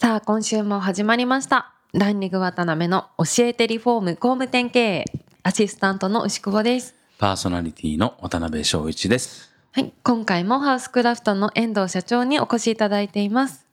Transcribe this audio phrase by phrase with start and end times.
[0.00, 5.04] さあ今週も始まりましたランリング渡辺の教えてリフォーム工務店経営
[5.42, 9.52] アシスタントの牛久保ですパーソナリティの渡辺翔一です。
[9.72, 13.66] はい今回もハウスクラフトの遠藤社長にお越しいただいています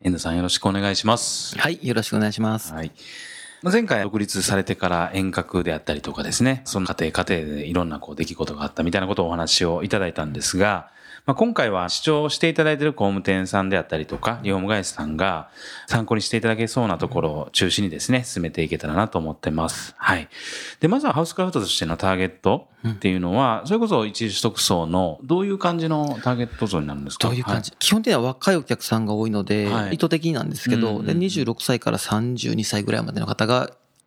[0.00, 1.58] 遠藤さんよろしくお願いします。
[1.58, 2.72] はい、よろしくお願いします。
[2.72, 2.90] はい。
[3.64, 10.90] まあ前回独立されてから遠隔であったりとかですね、その家庭家庭でいろんなこう出来事があったみたいなことをお話をいただいたんですが、
[11.24, 15.48] まあ、今回は視聴していただいている工務店さんであったりとか、リフォーム会社さんが
[15.86, 19.94] 参考にしていただけそうなところを中心にですね、進めていけたらなと思ってます。
[19.96, 20.28] はい。
[20.80, 27.28] で、まずはハウスクラフトとしてのターゲットっていうのは、それこそ一時取得層のどういう感じのターゲット層になるんですか？
[27.28, 29.94] どういう感じ、基本的には若いお客さんが多いので、はい。
[29.94, 31.18] 意図的なんですけど、うんうんうん。
[31.18, 33.53] で26歳から32歳ぐらいまでの方が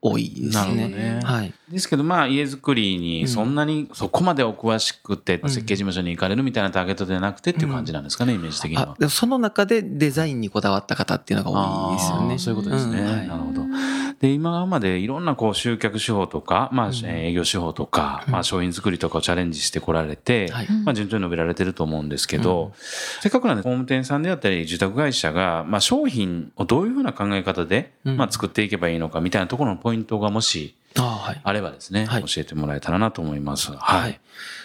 [0.01, 0.89] 多いですなるほどね。
[0.89, 1.53] ねはい。
[1.71, 8.91] ですけど、まあ、家づくりにそんなにそこまでお詳しくて、うん設計事務所に行かれるみたいなターゲットではなくてっていう感じなんですかね、イメージ的には。
[8.91, 12.37] あでもその中でデザインにこだわった方っていうのが多いですよね。
[12.37, 13.01] そういうことですね。
[13.01, 13.61] んはいなるほど。
[14.19, 20.67] で、今までいろんなこう集客手法とか、まあ、えー営業手法とか、まあ、商品作りとかをチャレンジしてこられて、はい。
[20.85, 22.71] まあ、順調に伸びられてると思うんですけど、
[23.21, 28.17] せっかくなんで、工務店さんであったり、住宅会社が、まあ、商品をどういうふうな考え方で、うん。
[28.17, 31.41] まあ、作っていけばいいのかみたいなところのポイントがもし、あーはい。
[31.43, 33.71] あればですね、はい教えてもらえたらなと思います。
[33.71, 34.19] ははいい。。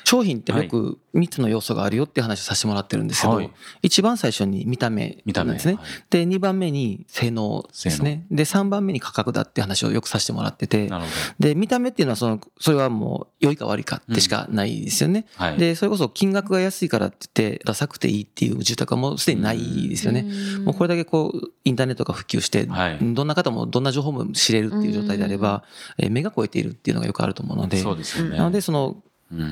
[0.04, 3.50] 商品ってよく3つの要素があるよっていう話をさせてもらってるんですけど、はい
[3.82, 5.74] 一番最初に見た目見た目なんですね。
[5.74, 8.26] はいで、2番目に性能ですね。
[8.30, 10.90] で、3番目に価格だって話をよくさせてもらってて、
[11.38, 15.26] で、見た目っていうのはその、それはもう良いか悪いかってしかないですよね。
[15.38, 15.44] ど。
[15.44, 15.58] はい。
[15.58, 20.26] で、それこそ金額が安いからって言って、ダサくていいっていう住宅はもうすでにないですよね。
[20.64, 25.64] もうこれだけこう、インターネットが普及して、はいどんな方もどんな情報も知れるっていう状態であれば、
[25.98, 28.38] えー目が超えているっていうのがよくあると思うので、そうですよね。
[28.38, 29.02] なので、その、うん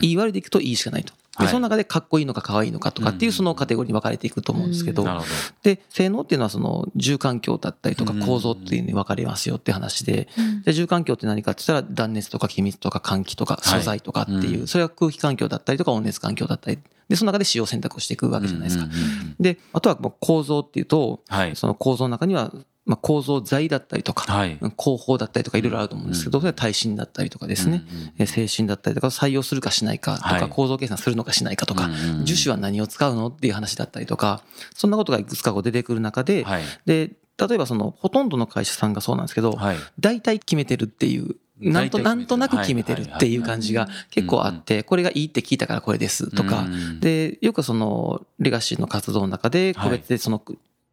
[0.03, 1.15] いい悪いでいくといいしかないと。
[1.15, 5.07] で、はいその中でかっこいいのか可愛いのかとかっていうそのカテゴリーに分かれていくと思うんですけど。
[5.63, 10.29] で、性能っていうのはその住環境だったりとかうん構造っていうのに分かれますよって話で、
[10.65, 16.79] で住環境って何かって言ったら断熱とか気密とか換気とか素材とかっていう、うんそれは空気環境だったりとか温熱環境だったり、
[17.09, 18.91] で、その中で使用選択をしていくわけじゃないですかうん。
[18.91, 21.57] うんうんで、あとはもう構造っていうと、はい。
[21.57, 22.53] その構造の中には、
[22.87, 24.59] まあ、構造材だったりとか、はい。
[24.77, 27.85] 工法だったりとかいろいろあると思うんですけど、それは耐震だったりとかですね、
[28.19, 30.49] うん精神だったりとか採用するかしないかとか、はい。
[30.49, 31.91] 構造計算するのかしないかとか、
[32.25, 34.43] 樹脂は何を使うのっていう話だったりとか、
[34.75, 36.63] そんなことがいくつかこう出てくる中で、はい。
[36.87, 37.13] で、
[37.49, 39.77] 例えばその、ほとんどの会社さんがそうなんですけど、はい。
[39.99, 46.67] 大体決めてるっていう、なんと、なんとなく決めてるっていう感じが結構あって、これがいいって聞いたからこれですとか
[47.01, 50.43] で、よくその、レガシーの活動の中で、個別でその、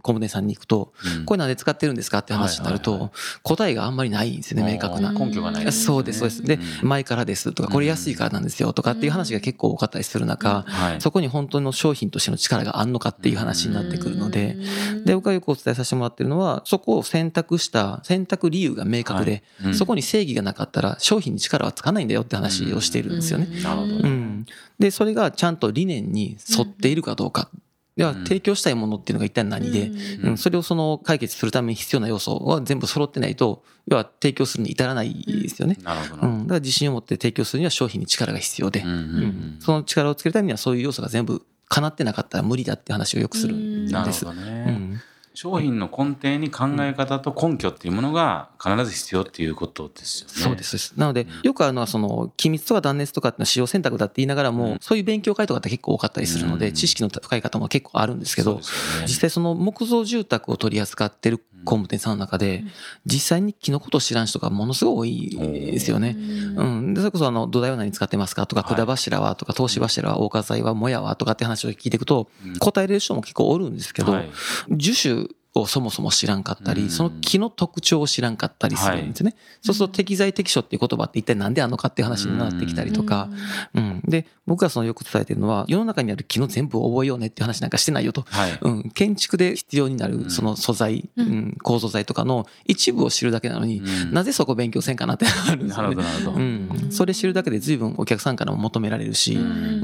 [0.07, 3.11] コムネさんに行くと、うんこれなんで使ってるんですかって話になると、
[3.43, 5.11] 答えがあんまりないんですよね、明確な。
[5.11, 5.71] 根拠がないね。
[5.73, 6.43] そうです、そうです。
[6.43, 11.01] で、うん前からですとか、これ安いからなんですよとかっていう話が結構多かったりする中、はい。
[11.01, 14.57] そこに本当の商品としての力があんのかっていう話になってくるので、
[15.05, 19.43] で、僕がよくお伝えさせてもらってるのは、そこを選択した選択理由が明確で、
[19.73, 23.47] そこに正義がなかったら商品に力はつかないんだよって話をしているんですよね。
[23.61, 23.95] なるほど。
[23.95, 24.45] うん。
[24.79, 27.49] で、それがちゃんと理念に沿っているかどうか。
[27.97, 29.87] では、うん提供したいものっていうのが一体何で、
[30.23, 35.77] うん、それをその解決するために必要な要素は全部揃ってないと、要は提供するに至らないですよね。
[35.81, 36.27] なるほど。
[36.27, 36.39] うん。
[36.43, 43.93] だから自信を持って提供するには商品に力が必要で、うんその力をつけるためにはそういう要素が全部叶ってなかったら無理だって話をよくするんです。
[43.93, 44.71] なるほどうね。
[44.71, 45.01] ん。
[45.37, 50.33] 商品の根底に考え方と根拠っていうものが必ず必要っていうことですよね。
[50.33, 50.93] そうです。
[50.97, 56.73] なので、よくあるのは、その、機密とか断熱とかっていうのは使用選択だって言いながらも、うんそういう勉強会とかって結構多かったりするので、うん。
[56.73, 58.59] 知識の深い方も結構あるんですけど
[59.03, 62.63] 実際その木造住宅を取り扱ってる工務店さんの中で、
[63.05, 66.15] 実際に木のことを知らん人がものすごい多いですよね。
[66.17, 66.93] うん。
[66.93, 68.75] で、それこそあの、土台は何使ってますかとか、はい。
[68.75, 72.29] 管柱はとか、通し柱は、大火材は、もやはとかって話を聞いていくと、
[72.59, 74.29] 答えれる人も結構おるんですけど、はい。
[74.71, 75.26] 樹種
[75.61, 76.89] をそもそも知らんかったり、うん。
[76.89, 79.35] その木の特徴を知らんかったりするんですね。
[79.61, 83.29] そうすると適材適所っていう言葉って一体なんであんのかっていう話になってきたりとか、
[83.73, 84.01] うん。
[84.05, 88.25] で、僕がそのよく伝えてるのは、世の中にある木の全部を覚えようねっていう話なんかしてないよと。
[88.27, 88.57] はい。
[88.61, 90.23] うん、建築で必要になうん。
[90.25, 91.27] るその素材、ううん。
[91.49, 94.13] ん、構造材とかの一部を知るだけなのに、うん。
[94.13, 95.95] なぜそこ勉強せんかなってあるんですよね。
[95.95, 96.01] なるほど、。
[96.01, 96.37] なるほど。
[96.37, 99.37] うん、それ知るだけで随分お客さんからも求められるし、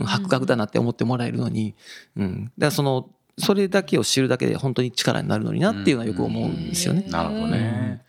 [0.03, 1.75] 博学だなって思ってもらえるのに、
[2.15, 7.05] うん、だからそのそれだけを知るだけで本当に力になるのになっていうのはよく思うんですよね。
[7.09, 8.03] なるほどね。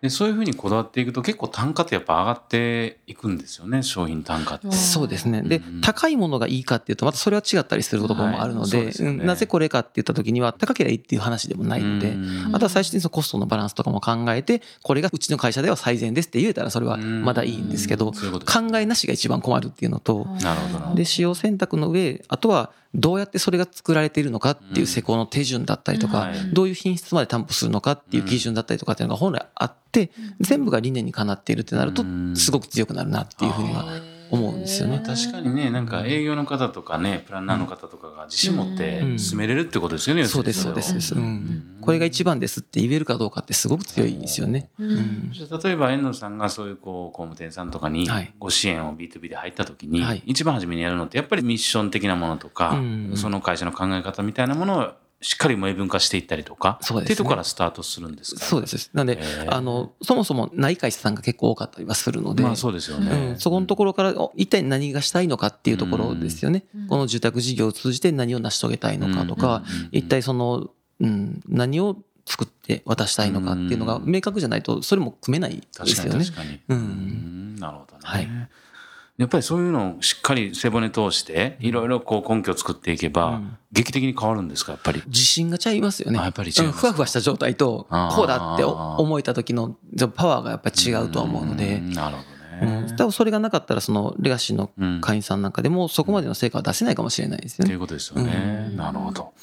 [0.00, 4.70] でそういうふうにこだわっていくと結構単価ってやっぱ上がっていくんですよね商品単価って。
[4.70, 5.42] そうですね。
[5.42, 8.92] でうん、高いものがいいかっていうと、またそれは違ったりするところもあるのはいで、ね。
[9.00, 9.26] うん。
[9.26, 12.54] なぜこれかって言った時には、高ければいいっていう話でもないので、うん。
[12.54, 20.96] あとは最終的にそのコストのバランスとかも考えて、これがうちの会社では最善ですって言えたらそれはまだいいんですけど、そういうことです考えなしが一番困るっていうのと、なるほどなるほど。
[20.96, 33.84] で、使用選択の上、あとはどうやってそれが作られているのかっていう施工の手順だったりとかはい、どういう品質まで担保するのかっていう基準だったりとかっていうのが本来あって、全部が理念にかなっているってなるとうん、すごく強くなるなっていうふうには
[34.30, 35.02] 思うんですよね。
[35.04, 41.14] 確かにねなんか営業の方とかねプランナーの方とかが自信持ってうん進めれるってことですよね、そうです、そうです、そうです。
[41.14, 41.78] うん。
[41.80, 44.70] これが一番ですって言えるかどうかってすごく強いですよね。
[44.78, 45.30] うん。
[45.32, 57.04] じゃあ例えば遠藤さんがそういうこう工務店さんとかにはいご支援を B2B で入った時に、はい一番初めにやるのってやっぱりミッション的なものとか、うんその会社の考え方みたいなものをしっかり明文化していったりとか、そうですね。
[57.04, 58.90] っていうところからスタートするんですかそうです。
[58.92, 59.18] なんで
[59.48, 66.64] あの、そもそも内会社さんが結構多かったりはするので、まあそうですよね、うん、そこのところからお一体何がしたいのかっていうところですよね。
[66.88, 70.70] この住宅事業を通じて何を成し遂げたいのかとか、一体その、
[71.00, 76.20] うん、何を作って渡したいのかっていうのが明確じゃないと、それも組めないですよね。
[76.20, 76.60] に確かに。
[76.68, 76.78] うん。
[76.78, 77.56] うん。
[77.56, 78.00] なるほどね。
[78.04, 78.28] はい
[79.18, 85.02] やっぱりそういうのをしっかり背骨通して、いろいろこう根拠を作っていけば、うん劇的に変わるんですか、やっぱり。
[85.08, 86.18] 自信がちゃいますよね。
[86.18, 87.86] あやっぱりふわふわした状態と、
[88.16, 89.76] こうだって思えた時の
[90.16, 92.80] パワーがやっぱり違うとは思うのでん、なるほうどね。
[92.92, 97.68] ん、多分それがなかったら、そのレガシーのうん会員さんなんかでも、そこまでの成果は出せないかもしれないですよね。
[97.68, 98.72] ということですよね。
[98.74, 99.34] なるほど。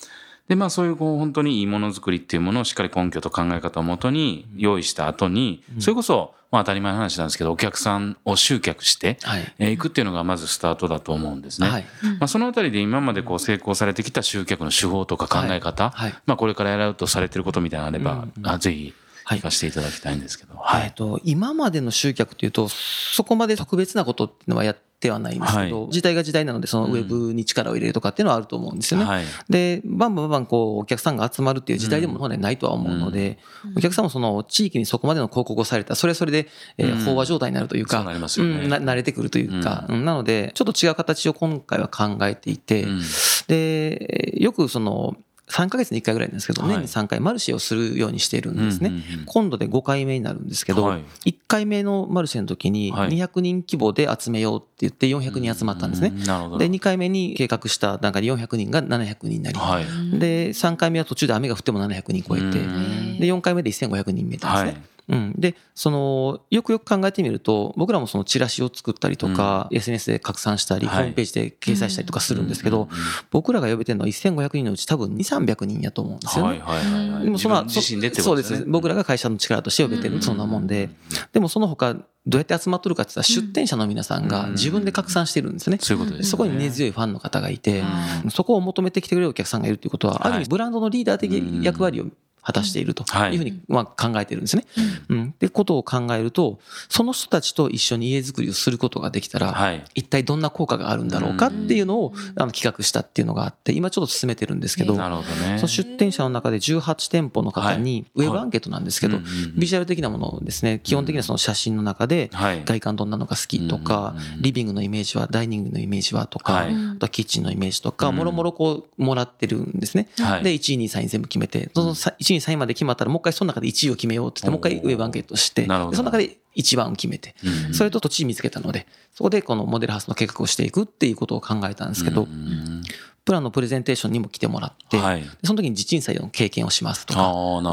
[0.48, 9.54] で、まあそういうこう本当にいいものづくりっていうものをしっかり根拠と考え方をもとに用意した後に、それこそ、まあ当たり前の話なんですけど、お客さんを集客して、はい。
[9.58, 11.68] えー行くっていうのがまずスタートだと思うんですね。
[11.68, 11.86] はい。
[12.20, 18.94] まあそのあたりで今までこう成功されてきた集客の手法とか考え方、はいはいまあこれからやろうとされてることみたいなのがあれば、あぜひ
[19.24, 20.54] はい聞かせていただきたいんですけど。
[20.84, 25.92] えっと、今までの集客というと、そこまで特別なことっていうのはやってはないんですけど、はい。
[25.92, 29.06] 時代が時代なので、そのウェブに力を入れるとかっていうのはあると思うんですよね。
[29.06, 29.26] はい。
[29.50, 33.38] で、バンバンバンバンこう、お客さんが集まるっていう時代でも本来ないとは思うので、
[33.78, 36.48] お客さんもその地域にそこまでの広告をされたら、それはそれで、
[36.78, 40.06] え飽和状態になるというか、慣れてくるというか、うん。
[40.06, 43.02] なので、ちょっと違う形を今回は考えていて、うん。
[43.48, 45.16] で、よくその、
[45.48, 48.92] 3ヶ月に1回ぐらいなんですけど、はい年に3回マルシェをするようにしているんですね。
[49.26, 56.10] 今度で5回目になるんですけど、はい1回目のマルシェの時にはい200人規模で集めようって言って400人集まったんですね。
[56.10, 60.20] で、2回目に計画した段階で400人が700人になり、はい。
[60.20, 64.82] で、3回目は途中で雨が降っても700人超えて、うんで、4回目で1500人目ですね。。
[65.08, 72.88] うん、で、その、よくよく考えてみると、僕らもそのチラシを作ったりとか、SNS で拡散したり、はいホームページで掲載したりとかするんですけど、
[73.30, 76.60] 僕らが呼べてるのは1500人のうち多分2、300人やと思うんですよね。
[76.60, 77.24] はいはいはいはい。
[77.24, 78.66] でもその自身でってそうでことですね。
[78.66, 78.72] す。
[78.72, 80.90] 僕らが会社の力として呼べてる、そんなもんで。
[81.34, 85.78] でもその他、どうやって集まっとるかって言ったら、出店者の皆さんが自分で拡散してるんですね。
[85.80, 86.32] そういうことですね。
[86.32, 87.84] そこに根強いファンの方がいて
[88.26, 92.06] う、そこを求めてきてくれるお客さんがいるということは、ある意はい味ブランドのリーダー的役割を
[92.46, 94.66] 果たしているとはいいうふうにまあ考えてるんですね。
[95.10, 95.25] うん。
[95.36, 96.60] ってことを考えると、
[96.90, 99.84] その人たちと一緒に家づくりをすることができたら、はい。
[99.94, 105.58] 一体どんな効果があるんだろうかっていうのをあの企画したっていうのがあって、今ちょっと進めてるんですけど、なるほどね。
[105.58, 109.20] その出店者の中で18店舗の方に、ウェブアンケートなんですけど
[109.56, 112.64] ビジュアル的なものをですね、基本的にはその写真の中で、はい。
[112.66, 116.74] 外観どんなのが好きとかうん、リビングのイメージは、ダイニングのイメージはとか、はい。
[116.74, 118.16] あとはキッチンのイメージとか、うん。
[118.16, 120.10] もろもろこう、もらってるんですね。
[120.20, 120.44] はい。
[120.44, 132.84] で、1位、2位、3位全部決めて、そのさ1位、3位まで決まったら、もう一回その中で1位を決めようって言って、もう一回ウェブアンケートして、その中で1番を決めて、うんそれと土地見つけたので、そこでこのモデルハウスの計画をしていくっていうことを考えたんですけどう、ん
[133.26, 135.22] プランのプレゼンテーションにも来てもらって、はい。
[135.22, 137.22] でその時に自鎮祭の経験をしますとか、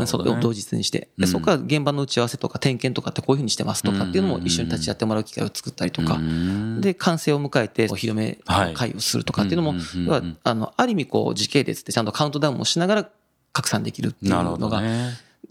[0.00, 0.06] ね。
[0.06, 10.06] それを同日にして、そこから現場の打ち合わせとか点検とかってこういうふうにしてますとかっていうのも一緒に立ち会ってもらう機会を作ったりとか、うんで、完成を迎えてお披露目はい会をするとかっていうのも、うんうんうんうん。
[10.06, 13.08] 要は、あの、ある意味こう時系列でちゃんとカウントダウンもしながら
[13.52, 15.10] 拡散できるっていうのが、どね。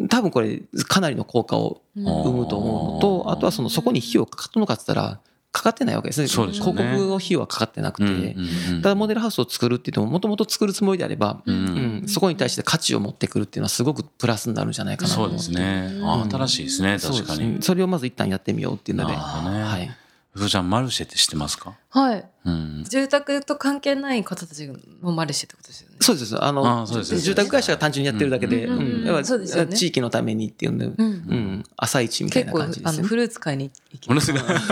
[0.10, 5.20] 多分これかなりの効果を生むと思うのと、あとはそのそこに費用かかったのかっったら、
[5.52, 6.28] かかってないわけですね。
[6.28, 6.72] そうですよね。
[6.72, 11.56] 広告の費用はかかってなくて、うんうんうんただモデルハウスを作るって言っても、もともと作るつもりであれば、うん。
[11.56, 11.60] う
[12.06, 15.28] んそこに対して価値を持ってくるっていうのはすごくプラスになるんじゃないかなとそう。
[15.28, 16.02] 思ってですね。
[16.04, 17.62] あうん新しいですね、そう確かに。
[17.62, 19.92] それをまず一旦やってみようっていうので、はい。
[20.34, 21.74] ふーちゃん、マルシェって知ってますか？
[21.90, 22.26] はい。
[22.46, 22.84] うん。
[22.88, 24.66] 住宅と関係ない方たち
[25.04, 25.98] のマルシェってことですよね。
[26.00, 26.42] そうです。
[26.42, 31.08] あの、あそうです住宅会社が単純にやってるだけで、うんうんうんうん要はそうですよね地域のためにっていうんで、ううん。
[31.08, 33.08] ん、朝市みたいな結構、あの、感じですよね。
[33.10, 34.32] フルーツ買いに行きます。
[34.32, 34.70] ものすご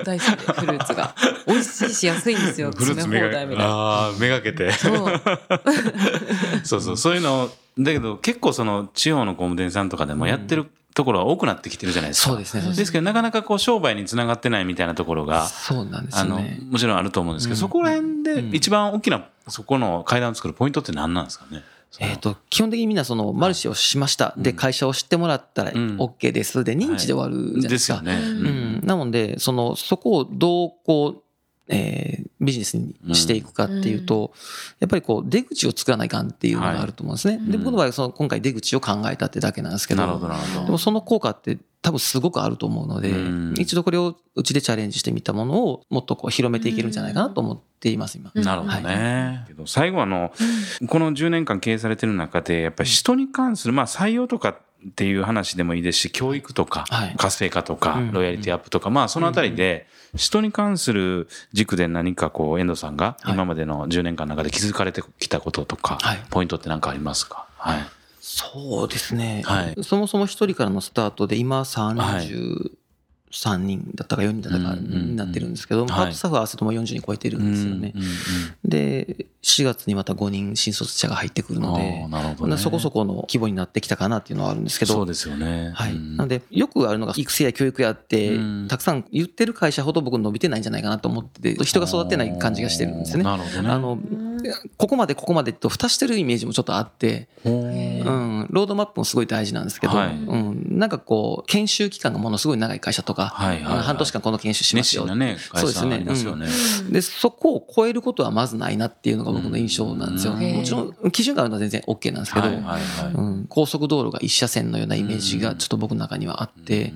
[0.00, 0.04] い。
[0.04, 1.14] 大好きで、フルーツが。
[1.46, 2.72] 美味しいし安いんですよ。
[2.72, 3.70] 詰め放題みたいな。
[3.72, 4.72] ああ、めがけて。
[4.72, 5.20] そう。
[6.66, 7.48] そうそう、そういうの、
[7.78, 12.30] だけど結構その地方の工務店さんとかでもやってるところは多くなってきてるじゃないですか。
[12.30, 12.74] そうですね。
[12.74, 21.62] ですけど、なかなかこう商売につながってないみたいなところが、そうなんですあのもちろんあると思うんですけど、うんそこら辺でうん一番大きな、そこの階段を作るポイントって何なんですかね？
[21.98, 24.34] えっ、と、基本的にみんなその、マルシェをしました。
[24.36, 26.64] で、うん会社を知ってもらったらうん OK です。
[26.64, 27.98] で、認知で終わるじゃないでですか。
[27.98, 28.16] すよね。
[28.16, 28.32] うう
[28.82, 28.82] ん。
[28.84, 31.22] なので、その、そこをどう、こう、
[31.68, 34.32] えービジネスにしていくかっていうと、
[34.78, 37.40] やっぱりこう、出口を作らないかんっていうのがあると思うんですね。
[37.42, 40.64] いで、僕の場合はその、今回出口を考えたってだけなんですけど、なるほど、なるほど。
[40.66, 48.32] でもその効果って多分すごくあると思うので、うん一度これをうちでチャレンジしてみたものをもっとこう広めていけるんじゃないかなと思っています、今。
[48.34, 49.44] うんなるほどね。
[49.46, 50.32] けど最後あの、
[50.88, 54.58] この10年間経営されてる中で、やっぱり人に関する、まあ採用とか
[54.88, 63.34] っていう話でもいいですし、教育とかはい、活性化とかうん、ロイヤリティアップとか、まあそのあたりで、人に関する軸で何かこう、遠藤さんがはい。
[63.34, 67.46] 今までの10年間の中で気づかれてきたこととかはい、ポイントって何かありますか？
[67.56, 67.86] はい。
[68.20, 69.42] そうですね。
[69.44, 69.84] はい。
[69.84, 71.64] そもそも一人からのスタートで今
[73.32, 78.02] 33人だったか4人だったかうんうんうんになってるんですけど、いパートスタッフ合わせても40人超えてるんですよねうん。
[78.02, 78.16] うんうん
[78.64, 82.58] で、4月にまた5人新卒者が入ってくるのあでー、なるほどね。
[82.58, 85.70] そこそこの規模になってきたかなっていうのはあるんですけど、そうですよね。
[85.74, 85.92] はい。
[85.92, 93.24] うんなので、よくあるのが、育成や教育やってうん、たくさん言ってる会社ほど僕伸びてないんじゃないかなと思ってて、人が育ってない感じがしてるんですよね。
[93.24, 93.68] なるほどね。
[93.68, 93.98] あの、
[94.76, 103.84] ここまでここまでと蓋してるイメージもちょっとあって、ほうーん、ロードマップもすごい大事なんですけど、はいうん、なんかこう、研修期間がものすごい長い会社とか、はいはいはい。
[103.84, 105.06] 半年間この研修しますよ。
[105.14, 106.46] ね、会社ありますよね。
[106.90, 110.34] で、そこを超えることはまずないなっていうのが僕の印象なんですよ。
[110.34, 110.52] うん。
[110.56, 112.78] もちろん、基準があるのは全然 OK なんですけど、はいはいは
[113.10, 113.12] い。
[113.14, 116.92] うん、高速道路が一車線のようなイメージがちょっと僕の中にはあって、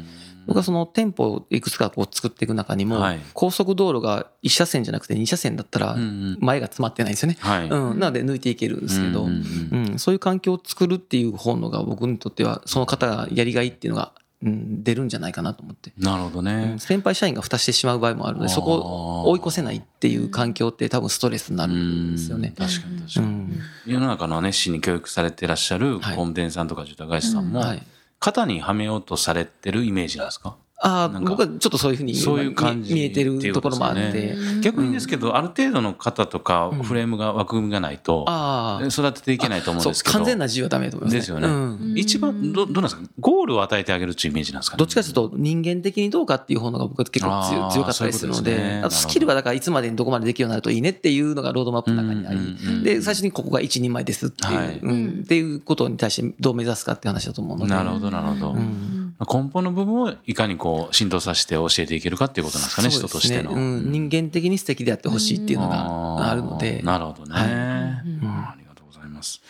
[0.46, 3.20] 僕はその店舗をいくつかこう作っていく中にも、はい。
[3.34, 6.38] 高速道路が一車線じゃなくて二車線だったらうんうん。
[6.40, 7.36] 前が詰まってないんですよね。
[7.40, 7.68] はい。
[7.68, 9.98] うん、なので抜いていけるんですけど、ううんんうん。
[9.98, 15.92] そういう環境を作るっていう方のが僕にとってはその方がやりがいっていうのが、うん、出るんじゃないかなと思って。
[15.98, 16.78] なるほどうねん。
[16.78, 22.54] 先輩社員が蓋してしまう場合もあるので、そこを追い越せないっていう環境って多分ストレスになるんですよね。
[22.56, 23.26] 確かに確かに。
[23.26, 23.60] うん。
[23.86, 27.82] 世の中の熱心に教育されてらっしゃる工はい務店さんとか住宅会社さんもはい。
[28.18, 30.56] 型にはめようとされてるイメージなんですか？
[30.82, 34.34] ああ、僕はちょっとそういうふうにそういう感じ見えてるところもあって。
[34.62, 36.82] 逆にですけど、ある程度の型とかうん。
[36.82, 38.86] フレームが枠組みがないとああ。
[38.86, 40.14] 育てていけないと思うんですけど。
[40.14, 41.48] 完全な自由はダメだと思います、ですよね。
[41.48, 41.94] うん。
[41.96, 43.02] 一番ど、どうなんですか？
[43.20, 44.78] ゴールを与えてあげるっていうイメージなんですかね？
[44.78, 48.80] どっちかというと人間的にどうかっていう方のが僕は結構強かったりするので、そういうですね。
[48.84, 52.82] あとスキルがだからいつまでにどこまでできるようになるといいねっていうのがロードマップの中にあり、うんうんうん。
[52.82, 54.78] で、最初にここが一人前ですっていう、はい。
[54.78, 57.74] うん、っていうことに対してどう目指すかって話だと思うので。
[57.74, 58.52] なるほど、なるほど。
[58.52, 63.52] うん根本の部分をいかにこう浸透させて教えていけるかっていうことなんですかね、そうです人としての。
[63.52, 66.80] うん、人間的に素敵であってほしいっていうのがあるので。
[66.80, 69.42] ーなるほどね、はいうんありがとうございます。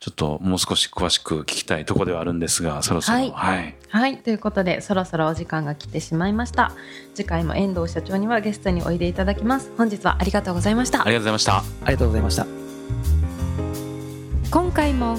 [0.00, 3.18] ちょっともう少し詳しく聞きたいところではあるんですが、そろそろ。
[3.18, 3.74] はいはい。
[3.88, 6.72] はいということでそろそろお時間が来てしまいました
[7.14, 11.58] 次回も遠藤社長にはゲストにおいでいただきます本日はありがとうございましたありがとうございました。
[11.58, 12.46] ありがとうございました。
[14.50, 15.18] 今回も